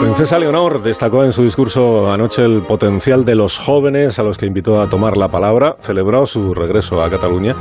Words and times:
Princesa 0.00 0.38
Leonor 0.38 0.82
destacó 0.82 1.24
en 1.24 1.32
su 1.32 1.42
discurso 1.42 2.10
anoche 2.10 2.42
el 2.42 2.62
potencial 2.62 3.22
de 3.22 3.34
los 3.34 3.58
jóvenes 3.58 4.18
a 4.18 4.22
los 4.22 4.38
que 4.38 4.46
invitó 4.46 4.80
a 4.80 4.88
tomar 4.88 5.18
la 5.18 5.28
palabra, 5.28 5.76
celebró 5.78 6.24
su 6.24 6.54
regreso 6.54 7.02
a 7.02 7.10
Cataluña 7.10 7.54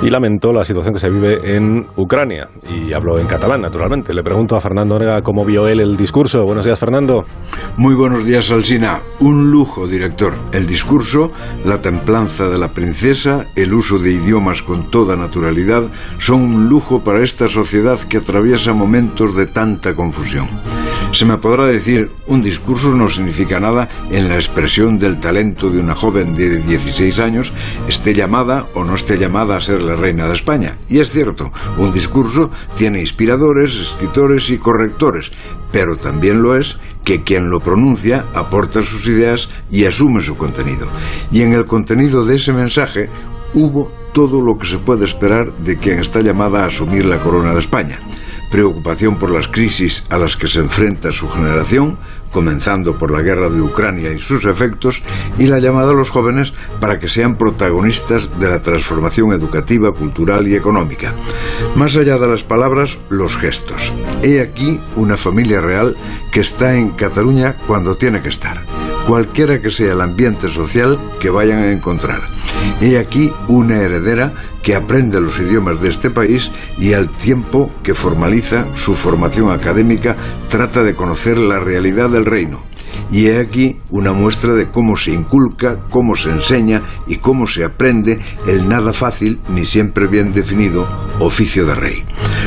y 0.00 0.08
lamentó 0.08 0.54
la 0.54 0.64
situación 0.64 0.94
que 0.94 1.00
se 1.00 1.10
vive 1.10 1.54
en 1.54 1.86
Ucrania. 1.96 2.48
Y 2.70 2.94
habló 2.94 3.18
en 3.18 3.26
catalán, 3.26 3.60
naturalmente. 3.60 4.14
Le 4.14 4.22
pregunto 4.22 4.56
a 4.56 4.60
Fernando 4.62 4.96
Onega 4.96 5.20
cómo 5.20 5.44
vio 5.44 5.68
él 5.68 5.80
el 5.80 5.98
discurso. 5.98 6.46
Buenos 6.46 6.64
días, 6.64 6.78
Fernando. 6.78 7.26
Muy 7.76 7.94
buenos 7.94 8.24
días, 8.24 8.50
Alsina. 8.50 9.02
Un 9.20 9.50
lujo, 9.50 9.86
director. 9.86 10.32
El 10.52 10.66
discurso, 10.66 11.30
la 11.66 11.82
templanza 11.82 12.48
de 12.48 12.56
la 12.56 12.68
princesa, 12.68 13.44
el 13.54 13.74
uso 13.74 13.98
de 13.98 14.12
idiomas 14.12 14.62
con 14.62 14.90
toda 14.90 15.14
naturalidad, 15.14 15.84
son 16.18 16.40
un 16.40 16.68
lujo 16.70 17.00
para 17.00 17.22
esta 17.22 17.48
sociedad 17.48 17.98
que 18.00 18.16
atraviesa 18.16 18.72
momentos 18.72 19.36
de 19.36 19.46
tanta 19.46 19.94
confusión. 19.94 20.48
Se 21.12 21.26
me 21.26 21.36
podrá 21.36 21.66
decir, 21.66 22.10
un 22.26 22.40
discurso 22.40 22.88
no 22.88 23.06
significa 23.06 23.60
nada 23.60 23.86
en 24.10 24.30
la 24.30 24.36
expresión 24.36 24.98
del 24.98 25.20
talento 25.20 25.68
de 25.68 25.78
una 25.78 25.94
joven 25.94 26.34
de 26.34 26.56
16 26.62 27.20
años, 27.20 27.52
esté 27.86 28.14
llamada 28.14 28.66
o 28.74 28.82
no 28.82 28.94
esté 28.94 29.18
llamada 29.18 29.56
a 29.56 29.60
ser 29.60 29.82
la 29.82 29.94
reina 29.94 30.26
de 30.26 30.32
España. 30.32 30.78
Y 30.88 31.00
es 31.00 31.10
cierto, 31.10 31.52
un 31.76 31.92
discurso 31.92 32.50
tiene 32.76 33.00
inspiradores, 33.00 33.78
escritores 33.78 34.48
y 34.48 34.56
correctores, 34.56 35.30
pero 35.70 35.96
también 35.96 36.40
lo 36.40 36.56
es 36.56 36.80
que 37.04 37.22
quien 37.22 37.50
lo 37.50 37.60
pronuncia 37.60 38.24
aporta 38.32 38.80
sus 38.80 39.06
ideas 39.06 39.50
y 39.70 39.84
asume 39.84 40.22
su 40.22 40.38
contenido. 40.38 40.88
Y 41.30 41.42
en 41.42 41.52
el 41.52 41.66
contenido 41.66 42.24
de 42.24 42.36
ese 42.36 42.54
mensaje 42.54 43.10
hubo 43.52 43.92
todo 44.14 44.40
lo 44.40 44.56
que 44.56 44.66
se 44.66 44.78
puede 44.78 45.04
esperar 45.04 45.54
de 45.58 45.76
quien 45.76 45.98
está 45.98 46.22
llamada 46.22 46.64
a 46.64 46.68
asumir 46.68 47.04
la 47.04 47.18
corona 47.18 47.52
de 47.52 47.60
España 47.60 47.98
preocupación 48.52 49.18
por 49.18 49.30
las 49.30 49.48
crisis 49.48 50.04
a 50.10 50.18
las 50.18 50.36
que 50.36 50.46
se 50.46 50.60
enfrenta 50.60 51.10
su 51.10 51.28
generación, 51.28 51.98
comenzando 52.30 52.98
por 52.98 53.10
la 53.10 53.22
guerra 53.22 53.48
de 53.48 53.62
Ucrania 53.62 54.12
y 54.12 54.18
sus 54.18 54.44
efectos, 54.44 55.02
y 55.38 55.46
la 55.46 55.58
llamada 55.58 55.90
a 55.90 55.94
los 55.94 56.10
jóvenes 56.10 56.52
para 56.78 57.00
que 57.00 57.08
sean 57.08 57.36
protagonistas 57.36 58.38
de 58.38 58.48
la 58.48 58.60
transformación 58.60 59.32
educativa, 59.32 59.92
cultural 59.92 60.46
y 60.46 60.54
económica. 60.54 61.14
Más 61.74 61.96
allá 61.96 62.18
de 62.18 62.28
las 62.28 62.44
palabras, 62.44 62.98
los 63.08 63.36
gestos. 63.36 63.92
He 64.22 64.40
aquí 64.40 64.78
una 64.96 65.16
familia 65.16 65.62
real 65.62 65.96
que 66.30 66.40
está 66.40 66.76
en 66.76 66.90
Cataluña 66.90 67.56
cuando 67.66 67.96
tiene 67.96 68.20
que 68.20 68.28
estar 68.28 68.81
cualquiera 69.06 69.60
que 69.60 69.70
sea 69.70 69.92
el 69.92 70.00
ambiente 70.00 70.48
social 70.48 70.98
que 71.20 71.30
vayan 71.30 71.58
a 71.58 71.72
encontrar. 71.72 72.22
He 72.80 72.98
aquí 72.98 73.32
una 73.48 73.76
heredera 73.76 74.32
que 74.62 74.74
aprende 74.74 75.20
los 75.20 75.38
idiomas 75.38 75.80
de 75.80 75.88
este 75.88 76.10
país 76.10 76.50
y 76.78 76.92
al 76.92 77.10
tiempo 77.10 77.70
que 77.82 77.94
formaliza 77.94 78.66
su 78.74 78.94
formación 78.94 79.50
académica 79.50 80.16
trata 80.48 80.82
de 80.82 80.94
conocer 80.94 81.38
la 81.38 81.58
realidad 81.58 82.10
del 82.10 82.26
reino. 82.26 82.60
Y 83.10 83.26
he 83.26 83.40
aquí 83.40 83.80
una 83.90 84.12
muestra 84.12 84.54
de 84.54 84.68
cómo 84.68 84.96
se 84.96 85.12
inculca, 85.12 85.78
cómo 85.90 86.16
se 86.16 86.30
enseña 86.30 86.82
y 87.06 87.16
cómo 87.16 87.46
se 87.46 87.64
aprende 87.64 88.20
el 88.46 88.68
nada 88.68 88.92
fácil 88.92 89.40
ni 89.48 89.66
siempre 89.66 90.06
bien 90.06 90.32
definido 90.32 90.88
oficio 91.18 91.66
de 91.66 91.74
rey. 91.74 92.04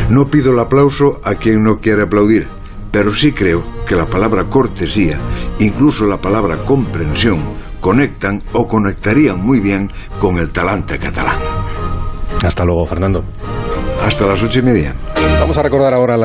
No 0.10 0.28
pido 0.28 0.52
el 0.52 0.60
aplauso 0.60 1.20
a 1.24 1.36
quien 1.36 1.64
no 1.64 1.80
quiere 1.80 2.04
aplaudir 2.04 2.48
pero 2.96 3.14
sí 3.14 3.34
creo 3.34 3.62
que 3.86 3.94
la 3.94 4.06
palabra 4.06 4.46
cortesía, 4.46 5.18
incluso 5.60 6.06
la 6.06 6.16
palabra 6.16 6.64
comprensión, 6.64 7.40
conectan 7.82 8.42
o 8.54 8.66
conectarían 8.66 9.46
muy 9.46 9.60
bien 9.60 9.92
con 10.18 10.38
el 10.38 10.50
talante 10.54 10.98
catalán. 10.98 11.38
Hasta 12.42 12.64
luego, 12.64 12.86
Fernando. 12.86 13.22
Hasta 14.02 14.26
las 14.26 14.42
ocho 14.42 14.60
y 14.60 14.62
media. 14.62 14.96
Vamos 15.42 15.58
a 15.58 15.64
recordar 15.64 15.94
ahora 15.94 16.14
la 16.14 16.14